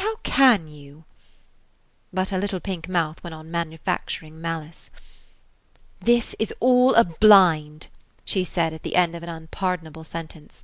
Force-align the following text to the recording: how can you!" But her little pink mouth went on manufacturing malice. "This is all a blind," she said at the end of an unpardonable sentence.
how 0.00 0.14
can 0.22 0.68
you!" 0.68 1.02
But 2.12 2.28
her 2.28 2.38
little 2.38 2.60
pink 2.60 2.88
mouth 2.88 3.20
went 3.24 3.34
on 3.34 3.50
manufacturing 3.50 4.40
malice. 4.40 4.90
"This 5.98 6.36
is 6.38 6.54
all 6.60 6.94
a 6.94 7.02
blind," 7.02 7.88
she 8.24 8.44
said 8.44 8.72
at 8.72 8.84
the 8.84 8.94
end 8.94 9.16
of 9.16 9.24
an 9.24 9.28
unpardonable 9.28 10.04
sentence. 10.04 10.62